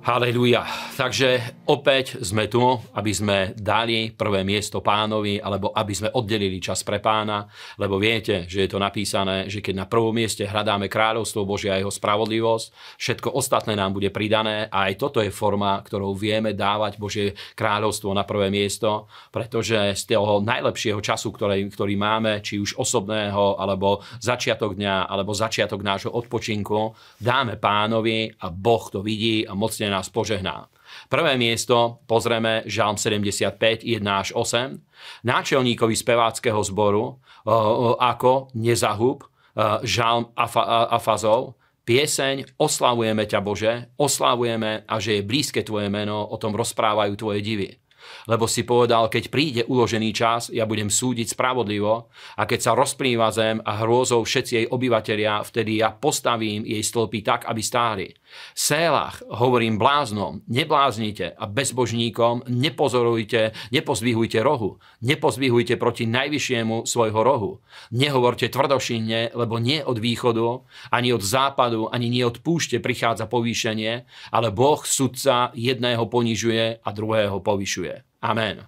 Halelúja. 0.00 0.64
Takže 0.96 1.60
opäť 1.68 2.24
sme 2.24 2.48
tu, 2.48 2.64
aby 2.96 3.12
sme 3.12 3.52
dali 3.52 4.08
prvé 4.08 4.48
miesto 4.48 4.80
pánovi, 4.80 5.36
alebo 5.36 5.76
aby 5.76 5.92
sme 5.92 6.08
oddelili 6.16 6.56
čas 6.56 6.80
pre 6.80 7.04
pána, 7.04 7.44
lebo 7.76 8.00
viete, 8.00 8.48
že 8.48 8.64
je 8.64 8.70
to 8.72 8.80
napísané, 8.80 9.52
že 9.52 9.60
keď 9.60 9.84
na 9.84 9.84
prvom 9.84 10.16
mieste 10.16 10.48
hľadáme 10.48 10.88
kráľovstvo 10.88 11.44
Božia 11.44 11.76
a 11.76 11.80
jeho 11.84 11.92
spravodlivosť, 11.92 12.96
všetko 12.96 13.28
ostatné 13.28 13.76
nám 13.76 13.92
bude 13.92 14.08
pridané 14.08 14.72
a 14.72 14.88
aj 14.88 14.96
toto 14.96 15.20
je 15.20 15.28
forma, 15.28 15.76
ktorou 15.84 16.16
vieme 16.16 16.56
dávať 16.56 16.96
Božie 16.96 17.36
kráľovstvo 17.52 18.16
na 18.16 18.24
prvé 18.24 18.48
miesto, 18.48 19.04
pretože 19.28 19.76
z 20.00 20.16
toho 20.16 20.40
najlepšieho 20.40 21.04
času, 21.04 21.28
ktorý, 21.28 21.68
ktorý 21.68 22.00
máme, 22.00 22.40
či 22.40 22.56
už 22.56 22.80
osobného, 22.80 23.60
alebo 23.60 24.00
začiatok 24.16 24.80
dňa, 24.80 25.12
alebo 25.12 25.36
začiatok 25.36 25.84
nášho 25.84 26.08
odpočinku, 26.08 26.96
dáme 27.20 27.60
pánovi 27.60 28.32
a 28.40 28.48
Boh 28.48 28.88
to 28.88 29.04
vidí 29.04 29.44
a 29.44 29.52
mocne 29.52 29.89
nás 29.90 30.08
požehná. 30.08 30.70
Prvé 31.06 31.38
miesto 31.38 32.02
pozrieme 32.06 32.62
Žalm 32.66 32.98
75, 32.98 33.86
1 33.86 34.02
až 34.06 34.34
8. 34.34 34.78
Náčelníkovi 35.26 35.94
speváckého 35.94 36.58
zboru 36.62 37.18
ako 37.98 38.54
nezahub 38.54 39.26
Žalm 39.82 40.30
Afazov, 40.34 41.58
pieseň 41.86 42.58
Oslavujeme 42.58 43.26
ťa 43.26 43.40
Bože, 43.42 43.72
oslavujeme 43.98 44.86
a 44.86 44.94
že 45.02 45.18
je 45.18 45.26
blízke 45.26 45.62
Tvoje 45.66 45.90
meno, 45.90 46.26
o 46.26 46.36
tom 46.38 46.54
rozprávajú 46.54 47.12
Tvoje 47.18 47.42
divy 47.42 47.70
lebo 48.26 48.44
si 48.46 48.62
povedal, 48.62 49.08
keď 49.08 49.24
príde 49.28 49.62
uložený 49.66 50.10
čas, 50.14 50.48
ja 50.52 50.66
budem 50.68 50.92
súdiť 50.92 51.34
spravodlivo 51.34 52.12
a 52.36 52.42
keď 52.44 52.60
sa 52.60 52.72
rozplýva 52.76 53.28
zem 53.32 53.58
a 53.62 53.82
hrôzou 53.82 54.22
všetci 54.22 54.52
jej 54.52 54.66
obyvateľia, 54.68 55.44
vtedy 55.46 55.80
ja 55.80 55.90
postavím 55.92 56.62
jej 56.66 56.82
stĺpy 56.82 57.20
tak, 57.24 57.46
aby 57.48 57.62
stáli. 57.64 58.06
Sélach 58.54 59.22
hovorím 59.26 59.78
bláznom, 59.78 60.46
nebláznite 60.46 61.34
a 61.34 61.44
bezbožníkom 61.50 62.46
nepozorujte, 62.46 63.52
nepozvihujte 63.74 64.38
rohu, 64.42 64.78
nepozvihujte 65.02 65.74
proti 65.76 66.06
najvyššiemu 66.06 66.86
svojho 66.86 67.20
rohu. 67.20 67.52
Nehovorte 67.90 68.46
tvrdošinne, 68.46 69.34
lebo 69.34 69.58
nie 69.58 69.82
od 69.82 69.98
východu, 69.98 70.62
ani 70.94 71.10
od 71.10 71.22
západu, 71.22 71.90
ani 71.90 72.06
nie 72.10 72.22
od 72.22 72.38
púšte 72.42 72.78
prichádza 72.78 73.26
povýšenie, 73.26 74.06
ale 74.30 74.48
Boh 74.54 74.80
sudca 74.86 75.50
jedného 75.54 76.06
ponižuje 76.06 76.82
a 76.82 76.88
druhého 76.94 77.42
povyšuje. 77.42 77.89
Amen. 78.20 78.66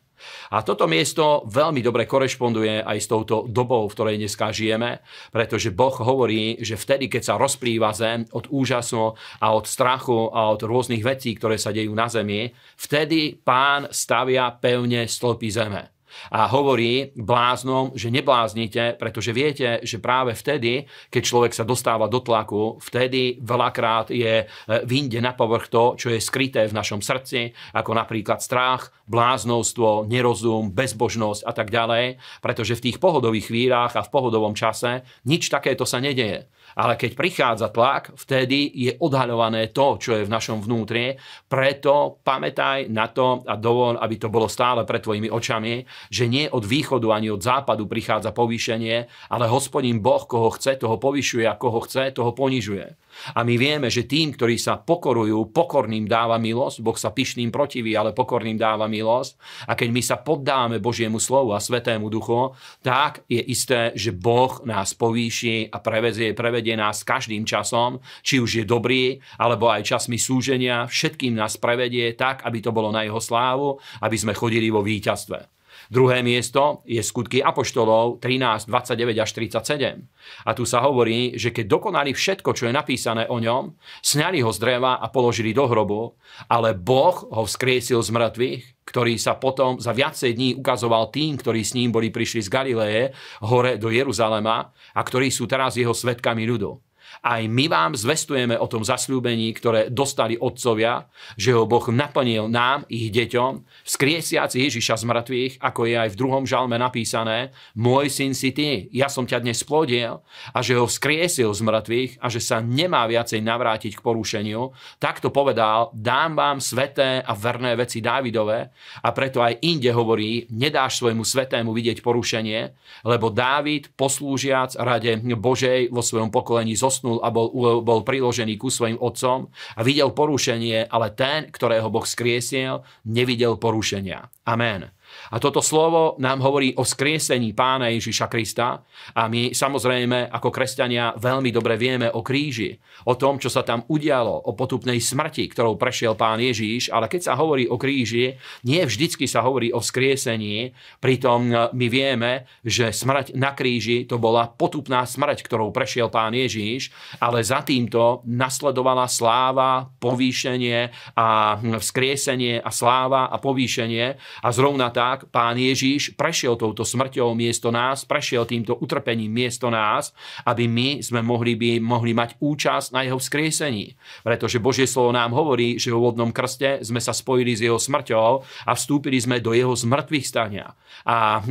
A 0.55 0.63
toto 0.63 0.87
miesto 0.87 1.43
veľmi 1.51 1.83
dobre 1.83 2.07
korešponduje 2.07 2.87
aj 2.87 2.99
s 2.99 3.11
touto 3.11 3.51
dobou, 3.51 3.91
v 3.91 3.95
ktorej 3.95 4.17
dneska 4.23 4.55
žijeme, 4.55 5.03
pretože 5.35 5.75
Boh 5.75 5.95
hovorí, 5.99 6.63
že 6.63 6.79
vtedy, 6.79 7.11
keď 7.11 7.23
sa 7.27 7.35
rozplýva 7.41 7.91
zem 7.91 8.23
od 8.31 8.47
úžasu 8.51 9.19
a 9.43 9.47
od 9.51 9.67
strachu 9.67 10.31
a 10.31 10.55
od 10.55 10.63
rôznych 10.63 11.03
vecí, 11.03 11.35
ktoré 11.35 11.59
sa 11.59 11.75
dejú 11.75 11.91
na 11.93 12.07
zemi, 12.07 12.55
vtedy 12.79 13.35
pán 13.43 13.91
stavia 13.91 14.47
pevne 14.55 15.11
stĺpy 15.11 15.49
zeme 15.51 15.92
a 16.31 16.49
hovorí 16.49 17.13
bláznom, 17.17 17.93
že 17.97 18.13
nebláznite, 18.13 18.97
pretože 18.97 19.35
viete, 19.35 19.81
že 19.83 20.03
práve 20.03 20.37
vtedy, 20.37 20.87
keď 21.09 21.23
človek 21.23 21.53
sa 21.53 21.65
dostáva 21.67 22.09
do 22.09 22.21
tlaku, 22.21 22.79
vtedy 22.81 23.41
veľakrát 23.41 24.13
je 24.13 24.45
e, 24.45 24.47
vinde 24.87 25.19
na 25.19 25.33
povrch 25.33 25.69
to, 25.73 25.97
čo 25.97 26.13
je 26.13 26.21
skryté 26.21 26.65
v 26.69 26.77
našom 26.77 27.01
srdci, 27.01 27.53
ako 27.77 27.97
napríklad 27.97 28.41
strach, 28.41 28.93
bláznovstvo, 29.09 30.09
nerozum, 30.09 30.73
bezbožnosť 30.73 31.43
a 31.45 31.53
tak 31.53 31.69
ďalej, 31.69 32.21
pretože 32.41 32.79
v 32.79 32.85
tých 32.91 33.01
pohodových 33.03 33.51
chvíľach 33.51 33.93
a 33.99 34.05
v 34.07 34.13
pohodovom 34.13 34.57
čase 34.57 35.05
nič 35.27 35.53
takéto 35.53 35.85
sa 35.85 35.99
nedeje. 35.99 36.49
Ale 36.77 36.97
keď 36.97 37.11
prichádza 37.17 37.69
tlak, 37.69 38.15
vtedy 38.17 38.71
je 38.73 38.93
odhaľované 38.97 39.71
to, 39.71 40.01
čo 40.01 40.17
je 40.17 40.25
v 40.25 40.33
našom 40.33 40.65
vnútri. 40.65 41.17
Preto 41.47 42.21
pamätaj 42.25 42.89
na 42.89 43.09
to 43.13 43.45
a 43.45 43.57
dovol, 43.57 44.01
aby 44.01 44.17
to 44.17 44.33
bolo 44.33 44.49
stále 44.49 44.87
pred 44.89 45.05
tvojimi 45.05 45.29
očami, 45.29 45.85
že 46.09 46.29
nie 46.29 46.49
od 46.49 46.65
východu 46.65 47.09
ani 47.13 47.29
od 47.29 47.43
západu 47.45 47.85
prichádza 47.85 48.33
povýšenie, 48.33 48.97
ale 49.29 49.45
hospodin 49.51 50.01
Boh, 50.01 50.25
koho 50.25 50.53
chce, 50.55 50.81
toho 50.81 50.97
povyšuje 50.97 51.45
a 51.45 51.59
koho 51.59 51.81
chce, 51.85 52.15
toho 52.15 52.33
ponižuje. 52.33 52.97
A 53.37 53.47
my 53.47 53.55
vieme, 53.57 53.89
že 53.89 54.09
tým, 54.09 54.35
ktorí 54.35 54.59
sa 54.59 54.81
pokorujú, 54.81 55.55
pokorným 55.55 56.09
dáva 56.09 56.37
milosť, 56.37 56.83
Boh 56.83 56.99
sa 56.99 57.15
pyšným 57.15 57.53
protiví, 57.55 57.95
ale 57.95 58.17
pokorným 58.17 58.59
dáva 58.59 58.91
milosť. 58.91 59.39
A 59.69 59.79
keď 59.79 59.89
my 59.93 60.03
sa 60.03 60.17
poddáme 60.19 60.77
Božiemu 60.83 61.23
slovu 61.23 61.55
a 61.55 61.63
Svetému 61.63 62.11
duchu, 62.11 62.53
tak 62.83 63.25
je 63.31 63.41
isté, 63.41 63.95
že 63.95 64.11
Boh 64.11 64.61
nás 64.67 64.97
povýši 64.97 65.71
a 65.71 65.79
prevezie, 65.79 66.35
prevedie 66.35 66.75
nás 66.75 67.07
každým 67.07 67.47
časom, 67.47 68.03
či 68.21 68.43
už 68.43 68.63
je 68.63 68.65
dobrý, 68.67 69.21
alebo 69.39 69.71
aj 69.71 69.87
časmi 69.87 70.19
súženia, 70.19 70.89
všetkým 70.89 71.37
nás 71.37 71.57
prevedie 71.57 72.13
tak, 72.19 72.43
aby 72.43 72.59
to 72.59 72.75
bolo 72.75 72.91
na 72.91 73.07
jeho 73.07 73.21
slávu, 73.23 73.79
aby 74.03 74.17
sme 74.19 74.37
chodili 74.37 74.69
vo 74.69 74.83
víťazstve. 74.83 75.62
Druhé 75.93 76.25
miesto 76.25 76.81
je 76.89 77.05
skutky 77.05 77.45
Apoštolov 77.45 78.17
13, 78.25 78.65
29 78.65 79.13
až 79.21 79.31
37. 79.37 80.01
A 80.49 80.51
tu 80.57 80.65
sa 80.65 80.81
hovorí, 80.81 81.37
že 81.37 81.53
keď 81.53 81.69
dokonali 81.69 82.17
všetko, 82.17 82.57
čo 82.57 82.65
je 82.65 82.73
napísané 82.73 83.29
o 83.29 83.37
ňom, 83.37 83.77
sňali 84.01 84.41
ho 84.41 84.49
z 84.49 84.57
dreva 84.57 84.97
a 84.97 85.13
položili 85.13 85.53
do 85.53 85.69
hrobu, 85.69 86.17
ale 86.49 86.73
Boh 86.73 87.29
ho 87.29 87.45
vzkriesil 87.45 88.01
z 88.01 88.09
mŕtvych, 88.09 88.89
ktorý 88.89 89.21
sa 89.21 89.37
potom 89.37 89.77
za 89.77 89.93
viacej 89.93 90.33
dní 90.33 90.57
ukazoval 90.57 91.13
tým, 91.13 91.37
ktorí 91.37 91.61
s 91.61 91.77
ním 91.77 91.93
boli 91.93 92.09
prišli 92.09 92.41
z 92.41 92.49
Galileje 92.49 93.05
hore 93.45 93.77
do 93.77 93.93
Jeruzalema 93.93 94.73
a 94.97 95.01
ktorí 95.05 95.29
sú 95.29 95.45
teraz 95.45 95.77
jeho 95.77 95.93
svetkami 95.93 96.49
ľudu. 96.49 96.92
Aj 97.23 97.39
my 97.47 97.71
vám 97.71 97.93
zvestujeme 97.95 98.59
o 98.59 98.67
tom 98.67 98.83
zasľúbení, 98.83 99.55
ktoré 99.55 99.95
dostali 99.95 100.35
otcovia, 100.35 101.07
že 101.39 101.55
ho 101.55 101.69
Boh 101.69 101.87
naplnil 101.87 102.51
nám, 102.51 102.83
ich 102.91 103.15
deťom, 103.15 103.63
vzkriesiaci 103.87 104.59
Ježiša 104.59 104.99
z 104.99 105.05
mŕtvych, 105.07 105.53
ako 105.63 105.81
je 105.87 105.97
aj 106.03 106.09
v 106.11 106.19
druhom 106.19 106.43
žalme 106.43 106.75
napísané, 106.81 107.55
môj 107.79 108.11
syn 108.11 108.35
si 108.35 108.51
ty, 108.51 108.91
ja 108.91 109.07
som 109.07 109.23
ťa 109.23 109.39
dnes 109.39 109.63
plodiel 109.63 110.25
a 110.51 110.59
že 110.65 110.75
ho 110.75 110.89
vzkriesil 110.89 111.55
z 111.55 111.61
mŕtvych 111.63 112.13
a 112.19 112.27
že 112.27 112.41
sa 112.43 112.59
nemá 112.59 113.07
viacej 113.07 113.39
navrátiť 113.39 113.99
k 113.99 114.05
porušeniu, 114.05 114.75
tak 114.99 115.23
to 115.23 115.31
povedal, 115.31 115.95
dám 115.95 116.35
vám 116.35 116.59
sveté 116.59 117.23
a 117.23 117.33
verné 117.39 117.79
veci 117.79 118.03
Dávidové 118.03 118.75
a 119.03 119.09
preto 119.15 119.39
aj 119.39 119.63
inde 119.63 119.95
hovorí, 119.95 120.51
nedáš 120.51 120.99
svojmu 120.99 121.23
svetému 121.23 121.71
vidieť 121.71 122.03
porušenie, 122.03 122.61
lebo 123.07 123.31
Dávid, 123.31 123.95
poslúžiac 123.95 124.75
rade 124.79 125.23
Božej 125.23 125.91
vo 125.95 126.03
svojom 126.03 126.31
pokolení 126.35 126.75
zosnul 126.75 126.92
zosnul 126.93 127.25
a 127.25 127.33
bol, 127.33 127.49
bol 127.81 128.05
priložený 128.05 128.61
ku 128.61 128.69
svojim 128.69 129.01
otcom 129.01 129.49
a 129.49 129.81
videl 129.81 130.13
porušenie, 130.13 130.93
ale 130.93 131.17
ten, 131.17 131.49
ktorého 131.49 131.89
Boh 131.89 132.05
skriesil, 132.05 132.85
nevidel 133.09 133.57
porušenia. 133.57 134.29
Amen. 134.45 134.93
A 135.33 135.41
toto 135.41 135.65
slovo 135.65 136.17
nám 136.21 136.45
hovorí 136.45 136.75
o 136.77 136.85
skriesení 136.85 137.53
pána 137.53 137.89
Ježiša 137.93 138.27
Krista 138.29 138.83
a 139.17 139.23
my 139.29 139.57
samozrejme 139.57 140.29
ako 140.33 140.49
kresťania 140.49 141.17
veľmi 141.17 141.51
dobre 141.53 141.79
vieme 141.81 142.09
o 142.11 142.21
kríži, 142.21 142.77
o 143.09 143.15
tom, 143.17 143.41
čo 143.41 143.49
sa 143.49 143.65
tam 143.65 143.85
udialo, 143.89 144.49
o 144.49 144.53
potupnej 144.53 144.99
smrti, 144.99 145.49
ktorou 145.53 145.77
prešiel 145.77 146.15
pán 146.15 146.39
Ježíš, 146.41 146.93
ale 146.93 147.09
keď 147.09 147.33
sa 147.33 147.35
hovorí 147.39 147.67
o 147.69 147.81
kríži, 147.81 148.37
nie 148.67 148.83
vždycky 148.85 149.25
sa 149.25 149.43
hovorí 149.43 149.73
o 149.73 149.81
skriesení, 149.81 150.75
pritom 151.01 151.73
my 151.73 151.87
vieme, 151.91 152.47
že 152.63 152.93
smrť 152.93 153.35
na 153.35 153.57
kríži 153.57 154.05
to 154.05 154.21
bola 154.21 154.49
potupná 154.49 155.03
smrť, 155.07 155.43
ktorou 155.43 155.75
prešiel 155.75 156.13
pán 156.13 156.37
Ježíš, 156.37 156.93
ale 157.19 157.43
za 157.43 157.65
týmto 157.65 158.23
nasledovala 158.29 159.07
sláva, 159.11 159.89
povýšenie 159.99 160.93
a 161.17 161.59
vzkriesenie 161.59 162.63
a 162.63 162.71
sláva 162.71 163.29
a 163.29 163.37
povýšenie 163.39 164.07
a 164.43 164.49
zrovna 164.55 164.91
tak 165.03 165.27
pán 165.35 165.59
Ježíš 165.59 166.15
prešiel 166.15 166.55
touto 166.55 166.87
smrťou 166.87 167.35
miesto 167.35 167.75
nás, 167.75 168.07
prešiel 168.07 168.47
týmto 168.47 168.79
utrpením 168.79 169.35
miesto 169.35 169.67
nás, 169.67 170.15
aby 170.47 170.71
my 170.71 171.03
sme 171.03 171.27
mohli, 171.27 171.59
by, 171.59 171.83
mohli 171.83 172.15
mať 172.15 172.39
účasť 172.39 172.95
na 172.95 173.03
jeho 173.03 173.19
vzkriesení. 173.19 173.99
Pretože 174.23 174.63
Božie 174.63 174.87
slovo 174.87 175.11
nám 175.11 175.35
hovorí, 175.35 175.75
že 175.75 175.91
v 175.91 175.99
úvodnom 175.99 176.31
krste 176.31 176.87
sme 176.87 177.03
sa 177.03 177.11
spojili 177.11 177.59
s 177.59 177.67
jeho 177.67 177.83
smrťou 177.83 178.31
a 178.63 178.71
vstúpili 178.79 179.19
sme 179.19 179.43
do 179.43 179.51
jeho 179.51 179.75
zmrtvých 179.75 180.23
stania. 180.23 180.71
A 181.03 181.43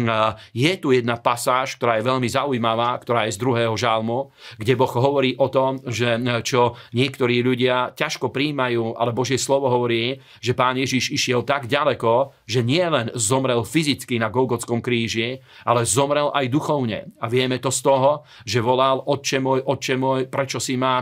je 0.55 0.71
tu 0.79 0.95
jedna 0.95 1.19
pasáž, 1.19 1.75
ktorá 1.75 1.99
je 1.99 2.07
veľmi 2.07 2.31
zaujímavá, 2.31 2.95
ktorá 3.03 3.27
je 3.27 3.35
z 3.35 3.41
druhého 3.41 3.75
žalmu, 3.75 4.31
kde 4.55 4.79
Boh 4.79 4.93
hovorí 4.95 5.35
o 5.35 5.51
tom, 5.51 5.83
že 5.83 6.15
čo 6.47 6.79
niektorí 6.95 7.43
ľudia 7.43 7.91
ťažko 7.99 8.31
príjmajú, 8.31 8.95
ale 8.95 9.11
Božie 9.11 9.35
slovo 9.35 9.67
hovorí, 9.67 10.23
že 10.39 10.55
pán 10.55 10.79
Ježiš 10.79 11.11
išiel 11.11 11.43
tak 11.43 11.67
ďaleko, 11.67 12.31
že 12.47 12.63
nie 12.63 12.85
len 12.85 13.11
zomrel 13.17 13.40
zomrel 13.41 13.65
fyzicky 13.65 14.21
na 14.21 14.29
Golgotskom 14.29 14.85
kríži, 14.85 15.41
ale 15.65 15.81
zomrel 15.81 16.29
aj 16.29 16.45
duchovne. 16.45 17.09
A 17.17 17.25
vieme 17.25 17.57
to 17.57 17.73
z 17.73 17.81
toho, 17.81 18.21
že 18.45 18.61
volal 18.61 19.01
Otče 19.01 19.41
môj, 19.41 19.65
Otče 19.65 19.97
môj, 19.97 20.29
prečo 20.29 20.61
si 20.61 20.77
ma 20.77 21.01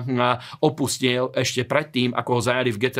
opustil 0.63 1.35
ešte 1.35 1.67
predtým, 1.67 2.15
ako 2.15 2.39
ho 2.39 2.41
zajali 2.41 2.71
v 2.71 2.79
Get, 2.79 2.95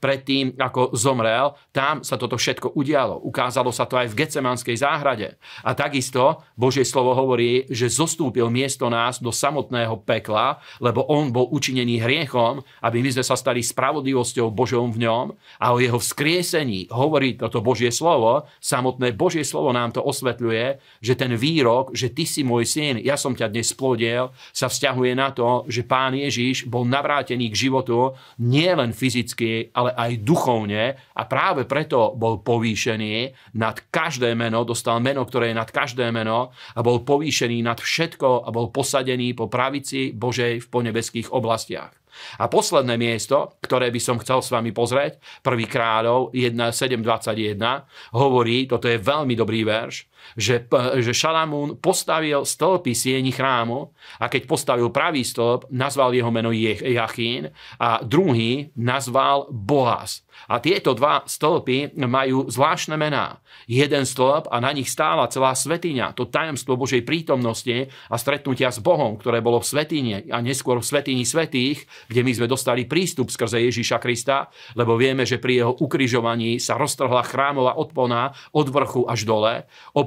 predtým, 0.00 0.56
ako 0.56 0.96
zomrel. 0.96 1.52
Tam 1.76 2.00
sa 2.00 2.16
toto 2.16 2.40
všetko 2.40 2.72
udialo. 2.72 3.20
Ukázalo 3.20 3.68
sa 3.68 3.84
to 3.84 4.00
aj 4.00 4.08
v 4.08 4.24
Getsemanskej 4.24 4.80
záhrade. 4.80 5.36
A 5.60 5.76
takisto 5.76 6.40
Božie 6.56 6.88
slovo 6.88 7.12
hovorí, 7.12 7.68
že 7.68 7.92
zostúpil 7.92 8.48
miesto 8.48 8.88
nás 8.88 9.20
do 9.20 9.28
samotného 9.28 10.00
pekla, 10.08 10.56
lebo 10.80 11.04
on 11.12 11.28
bol 11.28 11.52
učinený 11.52 12.00
hriechom, 12.00 12.64
aby 12.80 13.04
my 13.04 13.12
sme 13.12 13.24
sa 13.28 13.36
stali 13.36 13.60
spravodlivosťou 13.60 14.48
Božou 14.48 14.88
v 14.88 15.04
ňom 15.04 15.36
a 15.60 15.76
o 15.76 15.76
jeho 15.76 16.00
vzkriesení 16.00 16.88
hovorí 16.88 17.36
toto 17.36 17.60
Božie 17.60 17.92
slovo, 17.92 18.48
samotné 18.60 19.16
Božie 19.16 19.42
slovo 19.46 19.72
nám 19.72 19.94
to 19.94 20.02
osvetľuje, 20.04 20.78
že 21.00 21.14
ten 21.14 21.32
výrok, 21.34 21.94
že 21.96 22.12
ty 22.12 22.28
si 22.28 22.46
môj 22.46 22.68
syn, 22.68 22.94
ja 23.00 23.18
som 23.18 23.32
ťa 23.32 23.50
dnes 23.50 23.72
splodil, 23.72 24.30
sa 24.52 24.70
vzťahuje 24.70 25.12
na 25.16 25.32
to, 25.32 25.64
že 25.66 25.86
pán 25.86 26.14
Ježiš 26.14 26.68
bol 26.68 26.86
navrátený 26.86 27.50
k 27.50 27.68
životu 27.68 28.14
nielen 28.38 28.94
fyzicky, 28.94 29.74
ale 29.74 29.90
aj 29.96 30.22
duchovne 30.22 30.94
a 30.94 31.22
práve 31.24 31.64
preto 31.64 32.12
bol 32.14 32.44
povýšený 32.44 33.34
nad 33.58 33.76
každé 33.90 34.36
meno, 34.36 34.62
dostal 34.62 35.00
meno, 35.00 35.24
ktoré 35.26 35.50
je 35.50 35.60
nad 35.60 35.70
každé 35.70 36.12
meno 36.12 36.52
a 36.74 36.80
bol 36.84 37.02
povýšený 37.02 37.64
nad 37.64 37.78
všetko 37.80 38.46
a 38.46 38.48
bol 38.52 38.70
posadený 38.70 39.32
po 39.34 39.48
pravici 39.48 40.12
Božej 40.14 40.62
v 40.62 40.70
ponebeských 40.70 41.32
oblastiach. 41.32 42.03
A 42.38 42.48
posledné 42.48 42.94
miesto, 42.96 43.58
ktoré 43.60 43.90
by 43.90 44.00
som 44.00 44.16
chcel 44.22 44.40
s 44.40 44.50
vami 44.52 44.70
pozrieť, 44.70 45.18
prvý 45.42 45.66
kráľov 45.66 46.34
7.21, 46.34 47.58
hovorí, 48.14 48.66
toto 48.70 48.86
je 48.86 48.98
veľmi 48.98 49.34
dobrý 49.34 49.66
verš, 49.66 50.06
že, 50.36 50.64
že 51.00 51.12
Šalamún 51.12 51.76
postavil 51.78 52.42
stĺpy 52.42 52.96
sieni 52.96 53.30
chrámu 53.30 53.92
a 54.18 54.26
keď 54.32 54.42
postavil 54.48 54.88
pravý 54.88 55.22
stĺp, 55.22 55.68
nazval 55.70 56.16
jeho 56.16 56.32
meno 56.32 56.50
Jachín 56.54 57.52
a 57.76 58.00
druhý 58.00 58.72
nazval 58.74 59.48
Boaz. 59.52 60.24
A 60.50 60.58
tieto 60.58 60.92
dva 60.92 61.22
stĺpy 61.24 61.94
majú 61.96 62.50
zvláštne 62.50 62.98
mená. 62.98 63.40
Jeden 63.70 64.04
stĺp 64.04 64.50
a 64.50 64.58
na 64.60 64.74
nich 64.74 64.90
stála 64.90 65.30
celá 65.30 65.54
svetiňa, 65.54 66.12
to 66.12 66.28
tajomstvo 66.28 66.74
Božej 66.76 67.06
prítomnosti 67.06 67.88
a 68.10 68.16
stretnutia 68.18 68.68
s 68.68 68.82
Bohom, 68.82 69.16
ktoré 69.16 69.40
bolo 69.40 69.62
v 69.62 69.68
svetine 69.70 70.16
a 70.28 70.42
neskôr 70.42 70.82
v 70.82 70.86
svetini 70.86 71.24
svetých, 71.24 71.86
kde 72.10 72.20
my 72.26 72.32
sme 72.34 72.50
dostali 72.50 72.84
prístup 72.84 73.30
skrze 73.30 73.62
Ježíša 73.62 74.02
Krista, 74.02 74.50
lebo 74.74 74.98
vieme, 74.98 75.24
že 75.24 75.40
pri 75.40 75.64
jeho 75.64 75.72
ukrižovaní 75.80 76.58
sa 76.60 76.76
roztrhla 76.76 77.24
chrámová 77.24 77.78
odpona 77.78 78.34
od 78.52 78.66
vrchu 78.68 79.06
až 79.08 79.24
dole, 79.24 79.54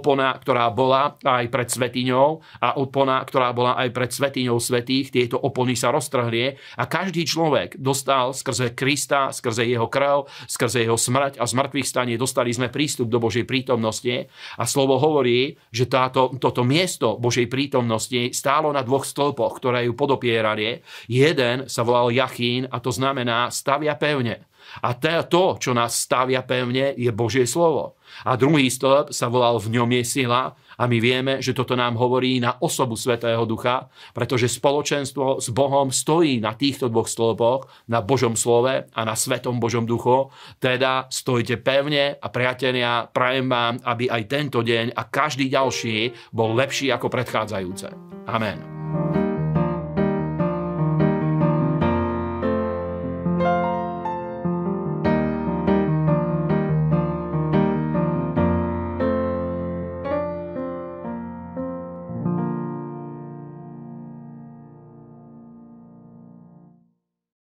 opona, 0.07 0.31
ktorá 0.39 0.71
bola 0.71 1.19
aj 1.19 1.51
pred 1.51 1.67
svetiňou 1.67 2.39
a 2.63 2.79
opona, 2.79 3.19
ktorá 3.27 3.51
bola 3.51 3.75
aj 3.75 3.91
pred 3.91 4.07
svetiňou 4.07 4.55
svetých, 4.55 5.11
tieto 5.11 5.35
opony 5.35 5.75
sa 5.75 5.91
roztrhli 5.91 6.55
a 6.79 6.83
každý 6.87 7.27
človek 7.27 7.75
dostal 7.75 8.31
skrze 8.31 8.71
Krista, 8.71 9.35
skrze 9.35 9.67
jeho 9.67 9.91
krv, 9.91 10.31
skrze 10.47 10.87
jeho 10.87 10.95
smrť 10.95 11.43
a 11.43 11.43
zmrtvých 11.43 11.83
stanie 11.83 12.15
dostali 12.15 12.55
sme 12.55 12.71
prístup 12.71 13.11
do 13.11 13.19
Božej 13.19 13.43
prítomnosti 13.43 14.31
a 14.55 14.63
slovo 14.63 14.95
hovorí, 14.95 15.59
že 15.75 15.91
táto, 15.91 16.31
toto 16.39 16.63
miesto 16.63 17.19
Božej 17.19 17.51
prítomnosti 17.51 18.31
stálo 18.31 18.71
na 18.71 18.79
dvoch 18.87 19.03
stĺpoch, 19.03 19.59
ktoré 19.59 19.91
ju 19.91 19.93
podopierali. 19.97 20.79
Jeden 21.11 21.67
sa 21.67 21.83
volal 21.83 22.15
Jachín 22.15 22.63
a 22.71 22.79
to 22.79 22.95
znamená 22.95 23.51
stavia 23.51 23.99
pevne. 23.99 24.47
A 24.83 24.93
to, 24.97 25.57
čo 25.57 25.71
nás 25.73 25.95
stavia 25.97 26.43
pevne, 26.43 26.93
je 26.95 27.09
Božie 27.11 27.49
slovo. 27.49 27.97
A 28.23 28.39
druhý 28.39 28.71
stĺp 28.71 29.11
sa 29.11 29.27
volal 29.27 29.59
V 29.59 29.73
ňom 29.73 29.89
je 29.99 30.03
sila 30.07 30.55
a 30.77 30.83
my 30.85 30.97
vieme, 31.01 31.33
že 31.41 31.57
toto 31.57 31.73
nám 31.73 31.97
hovorí 31.97 32.37
na 32.37 32.61
osobu 32.61 32.93
Svetého 32.93 33.43
Ducha, 33.49 33.89
pretože 34.13 34.47
spoločenstvo 34.47 35.41
s 35.41 35.49
Bohom 35.49 35.89
stojí 35.89 36.37
na 36.37 36.53
týchto 36.53 36.87
dvoch 36.87 37.09
stĺpoch, 37.09 37.89
na 37.89 37.99
Božom 38.05 38.37
slove 38.37 38.85
a 38.87 39.01
na 39.01 39.17
Svetom 39.17 39.57
Božom 39.57 39.89
duchu. 39.89 40.29
Teda 40.61 41.09
stojte 41.09 41.57
pevne 41.57 42.15
a 42.21 42.27
priatelia, 42.29 43.09
prajem 43.09 43.49
vám, 43.49 43.81
aby 43.83 44.05
aj 44.07 44.23
tento 44.29 44.61
deň 44.61 44.93
a 44.93 45.01
každý 45.09 45.49
ďalší 45.49 46.13
bol 46.31 46.53
lepší 46.53 46.93
ako 46.93 47.09
predchádzajúce. 47.09 47.89
Amen. 48.29 49.26